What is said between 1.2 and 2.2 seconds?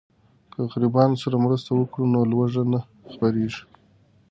سره مرسته وکړو نو